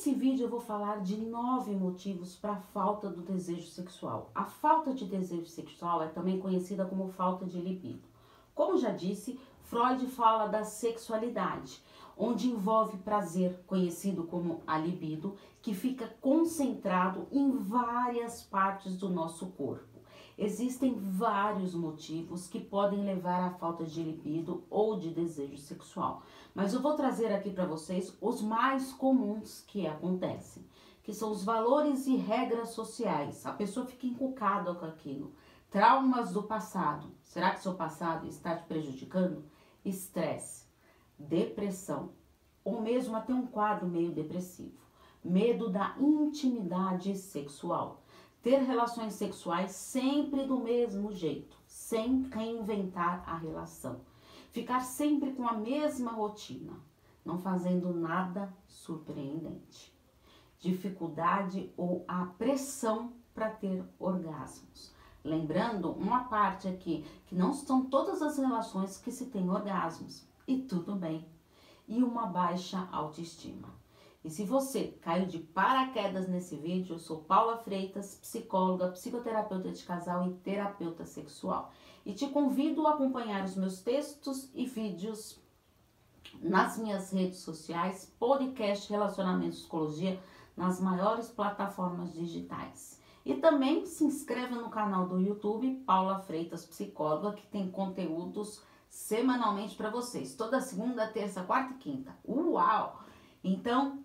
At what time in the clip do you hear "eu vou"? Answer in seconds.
0.46-0.62, 26.72-26.94